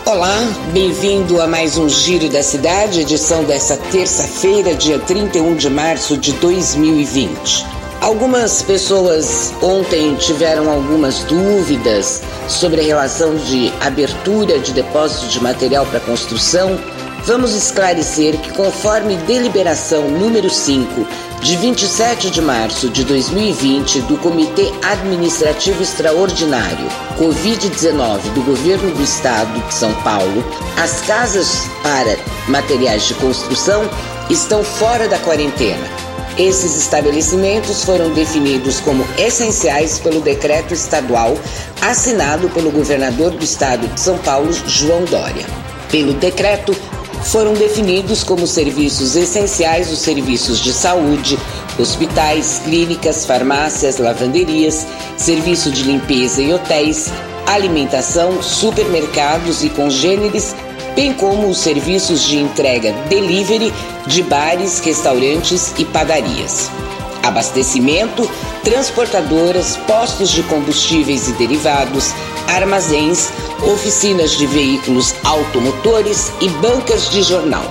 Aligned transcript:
Olá, 0.05 0.38
bem-vindo 0.71 1.41
a 1.41 1.48
mais 1.48 1.77
um 1.77 1.90
Giro 1.90 2.30
da 2.30 2.43
Cidade, 2.43 3.02
edição 3.02 3.43
dessa 3.43 3.76
terça-feira, 3.77 4.76
dia 4.76 4.99
31 4.99 5.55
de 5.55 5.68
março 5.70 6.16
de 6.18 6.32
2020. 6.34 7.74
Algumas 8.05 8.62
pessoas 8.62 9.52
ontem 9.64 10.13
tiveram 10.13 10.70
algumas 10.70 11.23
dúvidas 11.23 12.22
sobre 12.48 12.80
a 12.80 12.84
relação 12.84 13.36
de 13.36 13.73
abertura 13.82 14.59
de 14.59 14.73
depósito 14.73 15.27
de 15.27 15.41
material 15.41 15.88
para 15.88 16.00
construção. 16.00 16.80
Vamos 17.23 17.55
esclarecer 17.55 18.40
que, 18.40 18.54
conforme 18.54 19.18
deliberação 19.26 20.08
número 20.08 20.52
5 20.52 21.08
de 21.41 21.57
27 21.57 22.29
de 22.29 22.44
março 22.44 22.91
de 22.91 23.04
2020 23.05 24.02
do 24.02 24.18
Comitê 24.18 24.72
Administrativo 24.84 25.82
Extraordinário 25.82 26.88
Covid-19 27.18 28.20
do 28.35 28.44
Governo 28.44 28.94
do 28.94 29.01
Estado 29.01 29.60
de 29.68 29.74
São 29.74 29.91
Paulo, 30.04 30.46
as 30.79 31.01
casas 31.01 31.68
para 31.82 32.20
materiais 32.48 33.07
de 33.07 33.16
construção 33.16 33.90
estão 34.29 34.63
fora 34.63 35.07
da 35.07 35.18
quarentena 35.18 36.04
esses 36.38 36.76
estabelecimentos 36.76 37.84
foram 37.84 38.12
definidos 38.14 38.80
como 38.80 39.05
essenciais 39.18 40.00
pelo 40.00 40.22
decreto 40.22 40.74
estadual 40.74 41.38
assinado 41.82 42.50
pelo 42.50 42.72
governador 42.72 43.32
do 43.32 43.44
estado 43.44 43.88
de 43.88 44.00
São 44.00 44.18
Paulo, 44.18 44.52
João 44.68 45.06
Dória. 45.06 45.46
Pelo 45.90 46.13
decreto, 46.13 46.76
foram 47.26 47.54
definidos 47.54 48.24
como 48.24 48.46
serviços 48.46 49.16
essenciais 49.16 49.91
os 49.91 50.00
serviços 50.00 50.60
de 50.60 50.74
saúde, 50.74 51.40
hospitais, 51.80 52.62
clínicas, 52.63 53.26
farmácias, 53.26 53.98
lavanderias, 53.98 54.86
serviço 55.18 55.72
de 55.72 55.84
limpeza 55.84 56.41
e 56.41 56.54
hotéis, 56.54 57.12
alimentação, 57.48 58.41
supermercados 58.41 59.63
e 59.63 59.70
congêneres 59.70 60.56
bem 60.96 61.13
como 61.13 61.49
os 61.49 61.60
serviços 61.60 62.24
de 62.24 62.38
entrega 62.38 62.93
delivery 63.10 63.71
de 64.07 64.24
bares, 64.24 64.79
restaurantes 64.79 65.74
e 65.78 65.85
padarias. 65.85 66.72
Abastecimento, 67.22 68.29
transportadoras, 68.63 69.78
postos 69.88 70.29
de 70.29 70.44
combustíveis 70.44 71.28
e 71.28 71.34
derivados, 71.34 72.13
armazéns, 72.47 73.29
oficinas 73.73 74.31
de 74.31 74.46
veículos 74.47 75.13
automotores 75.23 76.31
e 76.40 76.50
bancas 76.50 77.09
de 77.09 77.23
jornal. 77.23 77.66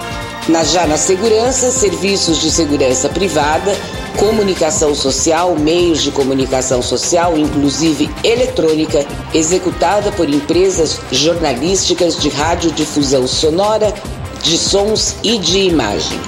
Na, 0.48 0.62
já 0.62 0.86
na 0.86 0.98
segurança, 0.98 1.70
serviços 1.70 2.38
de 2.38 2.50
segurança 2.50 3.08
privada, 3.08 3.74
comunicação 4.18 4.94
social, 4.94 5.56
meios 5.56 6.02
de 6.02 6.10
comunicação 6.10 6.82
social, 6.82 7.38
inclusive 7.38 8.10
eletrônica, 8.22 9.06
executada 9.32 10.12
por 10.12 10.28
empresas 10.28 11.00
jornalísticas 11.10 12.20
de 12.20 12.28
radiodifusão 12.28 13.26
sonora, 13.26 13.94
de 14.42 14.58
sons 14.58 15.16
e 15.22 15.38
de 15.38 15.60
imagem. 15.60 16.20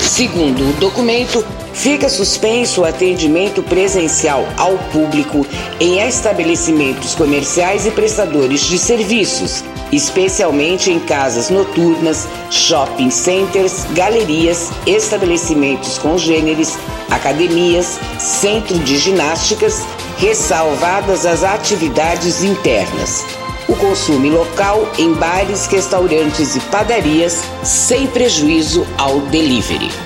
Segundo 0.00 0.70
o 0.70 0.72
documento, 0.74 1.44
fica 1.72 2.08
suspenso 2.08 2.82
o 2.82 2.84
atendimento 2.84 3.64
presencial 3.64 4.46
ao 4.56 4.78
público 4.92 5.44
em 5.80 5.98
estabelecimentos 5.98 7.16
comerciais 7.16 7.84
e 7.84 7.90
prestadores 7.90 8.60
de 8.60 8.78
serviços, 8.78 9.64
especialmente 9.92 10.90
em 10.90 10.98
casas 10.98 11.50
noturnas, 11.50 12.28
shopping 12.50 13.10
centers, 13.10 13.84
galerias, 13.92 14.70
estabelecimentos 14.86 15.98
congêneres, 15.98 16.78
academias, 17.10 17.98
centro 18.18 18.78
de 18.78 18.98
ginásticas, 18.98 19.84
ressalvadas 20.18 21.26
as 21.26 21.44
atividades 21.44 22.42
internas. 22.42 23.24
O 23.68 23.74
consumo 23.74 24.28
local 24.28 24.88
em 24.96 25.12
bares, 25.14 25.66
restaurantes 25.66 26.54
e 26.54 26.60
padarias, 26.60 27.42
sem 27.64 28.06
prejuízo 28.06 28.86
ao 28.96 29.20
delivery. 29.22 30.05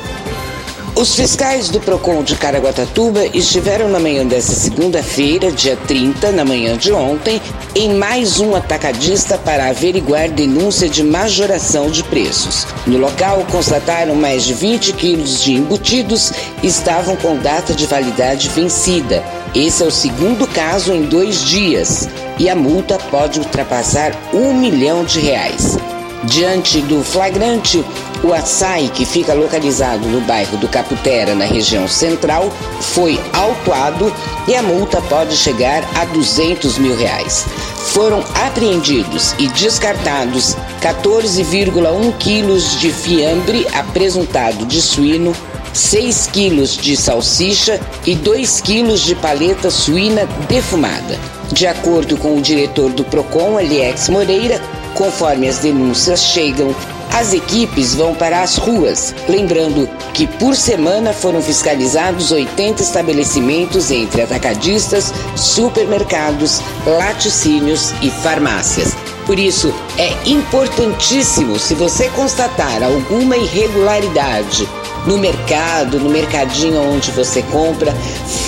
Os 1.00 1.15
fiscais 1.15 1.71
do 1.71 1.81
PROCON 1.81 2.22
de 2.22 2.37
Caraguatatuba 2.37 3.25
estiveram 3.33 3.88
na 3.88 3.99
manhã 3.99 4.27
desta 4.27 4.53
segunda-feira, 4.53 5.50
dia 5.50 5.75
30, 5.75 6.31
na 6.31 6.44
manhã 6.44 6.77
de 6.77 6.93
ontem, 6.93 7.41
em 7.75 7.94
mais 7.94 8.38
um 8.38 8.55
atacadista 8.55 9.39
para 9.39 9.71
averiguar 9.71 10.28
denúncia 10.28 10.91
de 10.91 11.03
majoração 11.03 11.91
de 11.91 12.05
preços. 12.05 12.66
No 12.87 12.99
local, 12.99 13.47
constataram 13.50 14.15
mais 14.15 14.44
de 14.44 14.53
20 14.53 14.93
quilos 14.93 15.43
de 15.43 15.55
embutidos 15.55 16.34
e 16.62 16.66
estavam 16.66 17.16
com 17.16 17.39
data 17.39 17.72
de 17.72 17.87
validade 17.87 18.50
vencida. 18.50 19.25
Esse 19.55 19.83
é 19.83 19.87
o 19.87 19.91
segundo 19.91 20.47
caso 20.49 20.93
em 20.93 21.05
dois 21.05 21.41
dias 21.41 22.06
e 22.39 22.47
a 22.47 22.55
multa 22.55 22.99
pode 23.10 23.39
ultrapassar 23.39 24.12
um 24.34 24.53
milhão 24.53 25.03
de 25.03 25.19
reais. 25.19 25.78
Diante 26.25 26.83
do 26.83 27.03
flagrante, 27.03 27.83
o 28.23 28.35
açaí, 28.35 28.91
que 28.91 29.07
fica 29.07 29.33
localizado 29.33 30.07
no 30.07 30.21
bairro 30.21 30.59
do 30.59 30.69
Caputera, 30.69 31.35
na 31.35 31.47
região 31.47 31.89
central, 31.89 32.53
foi 32.79 33.19
autuado 33.33 34.13
e 34.47 34.55
a 34.55 34.63
multa 34.63 35.01
pode 35.03 35.35
chegar 35.35 35.83
a 35.95 36.05
200 36.05 36.77
mil 36.77 36.95
reais. 36.95 37.47
Foram 37.95 38.23
apreendidos 38.35 39.35
e 39.39 39.49
descartados 39.49 40.57
14,1 40.83 42.17
quilos 42.19 42.79
de 42.79 42.93
fiambre 42.93 43.67
apresuntado 43.73 44.67
de 44.67 44.83
suíno, 44.83 45.35
6 45.73 46.27
quilos 46.27 46.77
de 46.77 46.99
salsicha 46.99 47.81
e 48.05 48.15
2 48.15 48.61
quilos 48.61 49.01
de 49.01 49.15
paleta 49.15 49.71
suína 49.71 50.27
defumada. 50.47 51.19
De 51.51 51.67
acordo 51.67 52.19
com 52.19 52.37
o 52.37 52.43
diretor 52.43 52.91
do 52.91 53.05
PROCON, 53.05 53.59
Eliex 53.59 54.09
Moreira, 54.09 54.61
conforme 54.95 55.49
as 55.49 55.59
denúncias 55.59 56.23
chegam, 56.23 56.75
as 57.12 57.33
equipes 57.34 57.95
vão 57.95 58.15
para 58.15 58.41
as 58.41 58.56
ruas, 58.56 59.15
lembrando 59.28 59.89
que 60.15 60.27
por 60.27 60.55
semana 60.55 61.12
foram 61.12 61.43
fiscalizados 61.43 62.31
80 62.31 62.83
estabelecimentos 62.83 63.91
entre 63.91 64.23
atacadistas, 64.23 65.12
supermercados, 65.37 66.61
laticínios 66.87 67.93
e 68.01 68.11
farmácias. 68.11 68.97
Por 69.27 69.39
isso, 69.39 69.75
é 69.99 70.12
importantíssimo, 70.28 71.59
se 71.59 71.75
você 71.75 72.09
constatar 72.11 72.83
alguma 72.83 73.37
irregularidade 73.37 74.69
no 75.07 75.19
mercado, 75.19 75.99
no 75.99 76.11
mercadinho 76.11 76.81
onde 76.81 77.11
você 77.11 77.43
compra, 77.43 77.93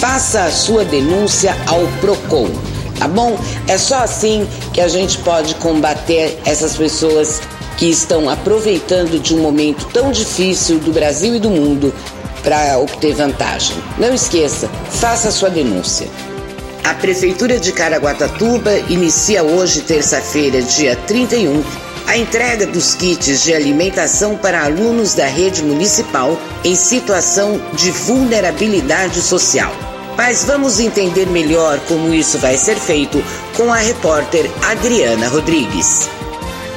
faça 0.01 0.45
a 0.45 0.51
sua 0.51 0.85
denúncia 0.85 1.57
ao 1.67 1.81
PROCON 2.01 2.72
tá 2.99 3.09
bom? 3.09 3.39
É 3.69 3.79
só 3.79 3.97
assim 3.97 4.47
que 4.73 4.81
a 4.81 4.89
gente 4.89 5.19
pode 5.19 5.55
combater 5.57 6.39
essas 6.45 6.77
pessoas 6.77 7.41
que 7.77 7.87
estão 7.87 8.29
aproveitando 8.29 9.21
de 9.21 9.35
um 9.35 9.41
momento 9.41 9.87
tão 9.93 10.13
difícil 10.13 10.79
do 10.79 10.93
Brasil 10.93 11.37
e 11.37 11.41
do 11.41 11.51
mundo 11.51 11.93
para 12.43 12.79
obter 12.79 13.15
vantagem. 13.15 13.77
Não 13.99 14.15
esqueça, 14.15 14.69
faça 14.91 15.31
sua 15.31 15.51
denúncia. 15.51 16.09
A 16.85 16.95
Prefeitura 16.95 17.59
de 17.59 17.73
Caraguatatuba 17.73 18.73
inicia 18.89 19.45
hoje, 19.45 19.83
terça-feira, 19.83 20.61
dia 20.61 20.97
31, 21.07 21.63
a 22.07 22.17
entrega 22.17 22.67
dos 22.67 22.95
kits 22.95 23.43
de 23.43 23.55
alimentação 23.55 24.37
para 24.37 24.65
alunos 24.65 25.15
da 25.15 25.27
rede 25.27 25.63
municipal 25.63 26.37
em 26.65 26.75
situação 26.75 27.61
de 27.75 27.91
vulnerabilidade 27.93 29.21
social. 29.21 29.73
Mas 30.17 30.45
vamos 30.45 30.79
entender 30.79 31.27
melhor 31.27 31.81
como 31.89 32.13
isso 32.13 32.39
vai 32.39 32.57
ser 32.57 32.77
feito 32.77 33.23
com 33.57 33.73
a 33.73 33.79
repórter 33.79 34.51
Adriana 34.63 35.29
Rodrigues. 35.29 36.09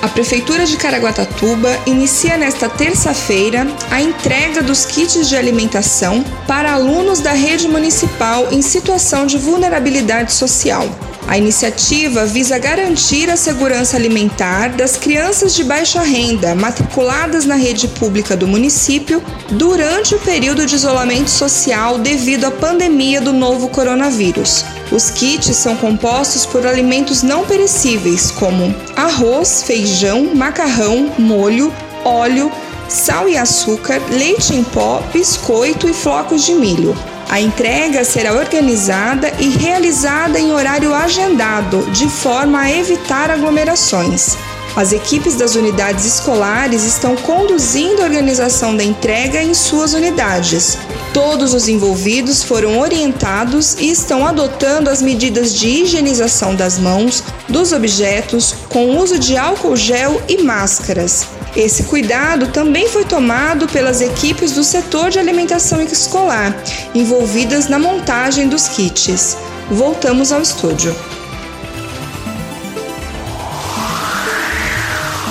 A 0.01 0.07
Prefeitura 0.07 0.65
de 0.65 0.77
Caraguatatuba 0.77 1.69
inicia 1.85 2.37
nesta 2.37 2.69
terça-feira 2.69 3.65
a 3.89 3.99
entrega 3.99 4.61
dos 4.61 4.85
kits 4.85 5.27
de 5.27 5.35
alimentação 5.35 6.23
para 6.47 6.73
alunos 6.73 7.21
da 7.21 7.31
rede 7.31 7.67
municipal 7.67 8.47
em 8.51 8.61
situação 8.61 9.25
de 9.25 9.38
vulnerabilidade 9.38 10.31
social. 10.31 10.88
A 11.27 11.39
iniciativa 11.39 12.25
visa 12.25 12.60
garantir 12.60 13.31
a 13.31 13.36
segurança 13.36 13.98
alimentar 13.98 14.69
das 14.69 14.95
crianças 14.95 15.56
de 15.56 15.63
baixa 15.63 16.01
renda 16.01 16.54
matriculadas 16.54 17.45
na 17.45 17.56
rede 17.56 17.88
pública 17.88 18.38
do 18.38 18.48
município 18.48 19.24
durante 19.50 20.13
o 20.13 20.19
período 20.19 20.68
de 20.68 20.75
isolamento 20.75 21.30
social 21.30 21.98
devido 21.98 22.45
à 22.45 22.51
pandemia 22.51 23.19
do 23.19 23.33
novo 23.33 23.69
coronavírus. 23.69 24.63
Os 24.92 25.10
kits 25.10 25.56
são 25.56 25.75
compostos 25.75 26.45
por 26.45 26.66
alimentos 26.68 27.24
não 27.24 27.44
perecíveis, 27.44 28.30
como 28.30 28.74
arroz, 28.95 29.63
feijão, 29.63 30.36
macarrão, 30.36 31.12
molho, 31.18 31.74
óleo, 32.04 32.51
sal 32.88 33.27
e 33.27 33.36
açúcar, 33.36 34.00
leite 34.12 34.54
em 34.54 34.63
pó, 34.63 35.01
biscoito 35.12 35.89
e 35.89 35.94
flocos 35.94 36.45
de 36.45 36.54
milho. 36.54 36.95
A 37.30 37.39
entrega 37.39 38.04
será 38.04 38.33
organizada 38.33 39.31
e 39.39 39.50
realizada 39.50 40.39
em 40.39 40.51
horário 40.51 40.94
agendado, 40.94 41.89
de 41.92 42.07
forma 42.07 42.62
a 42.62 42.72
evitar 42.72 43.31
aglomerações. 43.31 44.38
As 44.75 44.92
equipes 44.92 45.36
das 45.36 45.56
unidades 45.56 46.06
escolares 46.06 46.83
estão 46.83 47.16
conduzindo 47.16 48.01
a 48.01 48.06
organização 48.06 48.75
da 48.75 48.83
entrega 48.83 49.42
em 49.42 49.54
suas 49.54 49.94
unidades. 49.94 50.77
Todos 51.13 51.54
os 51.54 51.69
envolvidos 51.69 52.44
foram 52.44 52.77
orientados 52.77 53.75
e 53.80 53.89
estão 53.89 54.25
adotando 54.25 54.89
as 54.89 55.01
medidas 55.01 55.54
de 55.54 55.68
higienização 55.68 56.54
das 56.54 56.77
mãos, 56.77 57.24
dos 57.48 57.72
objetos, 57.72 58.54
com 58.69 58.98
uso 58.98 59.18
de 59.18 59.38
álcool 59.38 59.77
gel 59.77 60.22
e 60.27 60.44
máscaras. 60.44 61.34
Esse 61.55 61.83
cuidado 61.83 62.47
também 62.47 62.89
foi 62.89 63.05
tomado 63.05 63.65
pelas 63.67 64.01
equipes 64.01 64.51
do 64.51 64.63
setor 64.63 65.09
de 65.09 65.19
alimentação 65.19 65.81
escolar, 65.81 66.53
envolvidas 66.93 67.69
na 67.69 67.79
montagem 67.79 68.49
dos 68.49 68.67
kits. 68.67 69.37
Voltamos 69.71 70.33
ao 70.33 70.41
estúdio. 70.41 70.93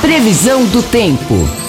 Previsão 0.01 0.65
do 0.67 0.83
tempo. 0.83 1.64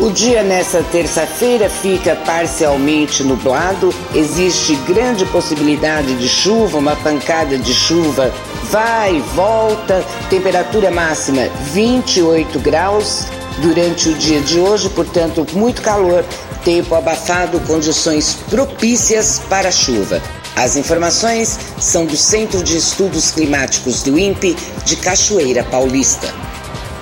O 0.00 0.10
dia 0.10 0.42
nessa 0.42 0.82
terça-feira 0.82 1.70
fica 1.70 2.16
parcialmente 2.16 3.22
nublado, 3.22 3.94
existe 4.12 4.74
grande 4.88 5.24
possibilidade 5.26 6.16
de 6.16 6.28
chuva, 6.28 6.78
uma 6.78 6.96
pancada 6.96 7.56
de 7.56 7.72
chuva 7.72 8.32
vai, 8.64 9.20
volta, 9.36 10.04
temperatura 10.28 10.90
máxima 10.90 11.48
28 11.72 12.58
graus 12.58 13.26
durante 13.58 14.08
o 14.08 14.14
dia 14.14 14.40
de 14.40 14.58
hoje, 14.58 14.90
portanto, 14.90 15.46
muito 15.52 15.80
calor, 15.80 16.24
tempo 16.64 16.96
abafado, 16.96 17.60
condições 17.60 18.36
propícias 18.50 19.40
para 19.48 19.70
chuva. 19.70 20.20
As 20.56 20.74
informações 20.74 21.56
são 21.78 22.04
do 22.04 22.16
Centro 22.16 22.64
de 22.64 22.76
Estudos 22.76 23.30
Climáticos 23.30 24.02
do 24.02 24.18
INPE 24.18 24.56
de 24.84 24.96
Cachoeira 24.96 25.62
Paulista. 25.62 26.34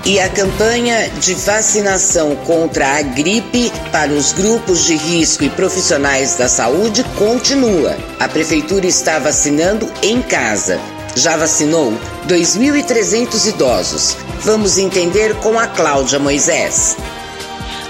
E 0.05 0.19
a 0.19 0.29
campanha 0.29 1.09
de 1.21 1.33
vacinação 1.35 2.35
contra 2.45 2.99
a 2.99 3.03
gripe 3.03 3.71
para 3.93 4.11
os 4.11 4.33
grupos 4.33 4.85
de 4.85 4.97
risco 4.97 5.45
e 5.45 5.51
profissionais 5.51 6.35
da 6.35 6.49
saúde 6.49 7.05
continua. 7.17 7.97
A 8.19 8.29
Prefeitura 8.29 8.85
está 8.85 9.21
vacinando 9.21 9.89
em 10.03 10.21
casa. 10.21 10.81
Já 11.15 11.37
vacinou 11.37 11.93
2.300 12.27 13.47
idosos. 13.47 14.17
Vamos 14.41 14.77
entender 14.77 15.37
com 15.37 15.57
a 15.57 15.69
Cláudia 15.69 16.19
Moisés. 16.19 16.97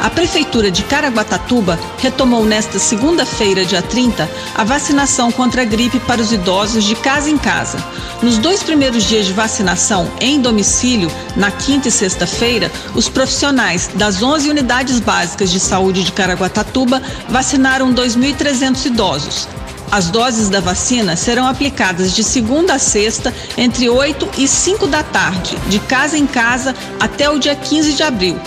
A 0.02 0.10
Prefeitura 0.10 0.68
de 0.68 0.82
Caraguatatuba 0.82 1.78
retomou 1.98 2.44
nesta 2.44 2.76
segunda-feira, 2.76 3.64
dia 3.64 3.80
30, 3.80 4.28
a 4.52 4.64
vacinação 4.64 5.30
contra 5.30 5.62
a 5.62 5.64
gripe 5.64 6.00
para 6.00 6.20
os 6.20 6.32
idosos 6.32 6.82
de 6.82 6.96
casa 6.96 7.30
em 7.30 7.38
casa. 7.38 7.78
Nos 8.20 8.36
dois 8.36 8.64
primeiros 8.64 9.04
dias 9.04 9.26
de 9.26 9.32
vacinação 9.32 10.10
em 10.20 10.40
domicílio, 10.40 11.08
na 11.36 11.52
quinta 11.52 11.86
e 11.86 11.92
sexta-feira, 11.92 12.68
os 12.96 13.08
profissionais 13.08 13.90
das 13.94 14.20
11 14.20 14.50
unidades 14.50 14.98
básicas 14.98 15.52
de 15.52 15.60
saúde 15.60 16.02
de 16.02 16.10
Caraguatatuba 16.10 17.00
vacinaram 17.28 17.94
2.300 17.94 18.86
idosos. 18.86 19.48
As 19.88 20.10
doses 20.10 20.48
da 20.48 20.58
vacina 20.58 21.14
serão 21.14 21.46
aplicadas 21.46 22.12
de 22.12 22.24
segunda 22.24 22.74
a 22.74 22.78
sexta, 22.80 23.32
entre 23.56 23.88
8 23.88 24.30
e 24.36 24.48
5 24.48 24.84
da 24.88 25.04
tarde, 25.04 25.56
de 25.68 25.78
casa 25.78 26.18
em 26.18 26.26
casa, 26.26 26.74
até 26.98 27.30
o 27.30 27.38
dia 27.38 27.54
15 27.54 27.92
de 27.92 28.02
abril. 28.02 28.40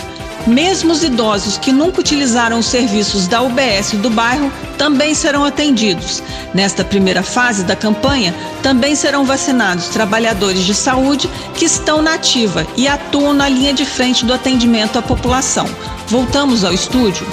Mesmo 0.46 0.92
os 0.92 1.02
idosos 1.02 1.58
que 1.58 1.72
nunca 1.72 2.00
utilizaram 2.00 2.60
os 2.60 2.66
serviços 2.66 3.26
da 3.26 3.42
UBS 3.42 3.92
do 3.94 4.08
bairro 4.08 4.52
também 4.78 5.12
serão 5.12 5.44
atendidos. 5.44 6.22
Nesta 6.54 6.84
primeira 6.84 7.22
fase 7.22 7.64
da 7.64 7.74
campanha, 7.74 8.32
também 8.62 8.94
serão 8.94 9.24
vacinados 9.24 9.88
trabalhadores 9.88 10.62
de 10.62 10.74
saúde 10.74 11.28
que 11.54 11.64
estão 11.64 12.00
na 12.00 12.14
ativa 12.14 12.64
e 12.76 12.86
atuam 12.86 13.32
na 13.32 13.48
linha 13.48 13.72
de 13.72 13.84
frente 13.84 14.24
do 14.24 14.32
atendimento 14.32 14.98
à 14.98 15.02
população. 15.02 15.66
Voltamos 16.06 16.64
ao 16.64 16.72
estúdio. 16.72 17.26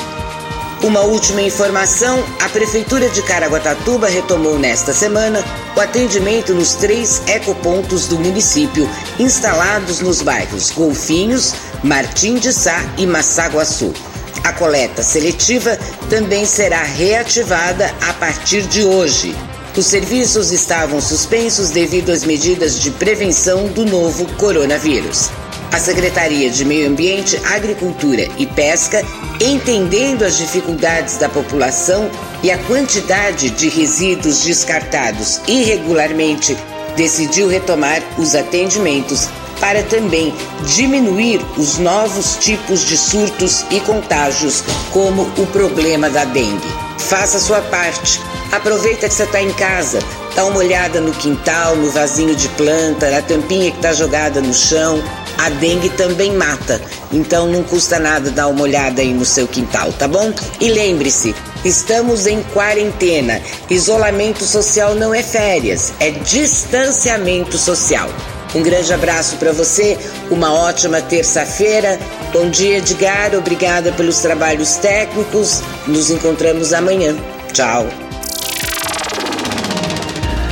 Uma 0.83 1.01
última 1.01 1.42
informação: 1.42 2.21
a 2.42 2.50
Prefeitura 2.50 3.07
de 3.09 3.21
Caraguatatuba 3.21 4.07
retomou 4.07 4.59
nesta 4.59 4.92
semana 4.92 5.42
o 5.77 5.80
atendimento 5.80 6.54
nos 6.54 6.74
três 6.74 7.21
ecopontos 7.27 8.07
do 8.07 8.19
município, 8.19 8.89
instalados 9.18 10.01
nos 10.01 10.21
bairros 10.21 10.71
Golfinhos, 10.71 11.56
Martim 11.83 12.35
de 12.35 12.53
Sá 12.53 12.81
e 12.97 13.06
Massaguaçu. 13.06 13.94
A 14.41 14.53
coleta 14.53 15.03
seletiva 15.03 15.77
também 16.09 16.45
será 16.45 16.81
reativada 16.81 17.94
a 18.07 18.13
partir 18.13 18.62
de 18.62 18.83
hoje. 18.83 19.35
Os 19.75 19.88
serviços 19.88 20.53
estavam 20.53 21.01
suspensos 21.01 21.71
devido 21.71 22.12
às 22.12 22.24
medidas 22.24 22.80
de 22.80 22.89
prevenção 22.89 23.68
do 23.68 23.85
novo 23.85 24.25
coronavírus. 24.35 25.30
A 25.74 25.80
Secretaria 25.80 26.50
de 26.50 26.63
Meio 26.63 26.88
Ambiente, 26.88 27.38
Agricultura 27.47 28.30
e 28.38 28.45
Pesca, 28.45 29.03
entendendo 29.41 30.24
as 30.24 30.38
dificuldades 30.38 31.18
da 31.18 31.27
população 31.27 32.09
e 32.41 32.50
a 32.50 32.57
quantidade 32.59 33.50
de 33.50 33.68
resíduos 33.68 34.41
descartados 34.41 35.41
irregularmente, 35.47 36.56
decidiu 36.95 37.50
retomar 37.50 38.01
os 38.18 38.35
atendimentos 38.35 39.27
para 39.63 39.81
também 39.83 40.36
diminuir 40.75 41.39
os 41.57 41.77
novos 41.77 42.36
tipos 42.36 42.81
de 42.81 42.98
surtos 42.98 43.65
e 43.71 43.80
contágios, 43.80 44.62
como 44.92 45.21
o 45.38 45.48
problema 45.54 46.10
da 46.10 46.25
dengue. 46.25 46.68
Faça 47.00 47.39
sua 47.39 47.62
parte. 47.62 48.19
Aproveita 48.51 49.07
que 49.07 49.13
você 49.13 49.24
está 49.24 49.42
em 49.42 49.54
casa, 49.54 50.00
dá 50.36 50.44
uma 50.44 50.57
olhada 50.57 51.00
no 51.00 51.13
quintal, 51.13 51.77
no 51.77 51.89
vasinho 51.92 52.36
de 52.36 52.50
planta, 52.50 53.10
na 53.10 53.21
tampinha 53.21 53.71
que 53.71 53.77
está 53.77 53.94
jogada 53.94 54.42
no 54.42 54.54
chão 54.54 55.01
a 55.38 55.50
dengue 55.50 55.89
também 55.92 56.33
mata. 56.33 56.81
Então 57.12 57.48
não 57.48 57.63
custa 57.63 58.00
nada 58.00 58.30
dar 58.31 58.48
uma 58.48 58.63
olhada 58.63 59.01
aí 59.01 59.13
no 59.13 59.25
seu 59.25 59.47
quintal, 59.47 59.94
tá 59.94 60.09
bom? 60.09 60.33
E 60.59 60.69
lembre-se, 60.69 61.33
estamos 61.64 62.28
em 62.28 62.44
quarentena. 62.54 63.42
Isolamento 63.69 64.44
social 64.44 64.94
não 64.94 65.14
é 65.14 65.23
férias, 65.23 65.94
é 66.02 66.11
distanciamento 66.11 67.57
social. 67.57 68.09
Um 68.56 68.62
grande 68.62 68.94
abraço 68.94 69.38
para 69.38 69.52
você, 69.52 69.98
uma 70.30 70.54
ótima 70.54 71.02
terça-feira. 71.02 72.00
Bom 72.31 72.50
dia, 72.50 72.78
Edgar. 72.78 73.33
Obrigada 73.36 73.92
pelos 73.92 74.19
trabalhos 74.19 74.76
técnicos. 74.76 75.62
Nos 75.88 76.10
encontramos 76.10 76.72
amanhã. 76.72 77.16
Tchau. 77.52 77.88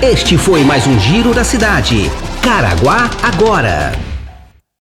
Este 0.01 0.35
foi 0.37 0.63
mais 0.63 0.87
um 0.87 0.99
Giro 0.99 1.31
da 1.31 1.43
Cidade. 1.43 2.09
Caraguá 2.41 3.09
agora. 3.21 4.10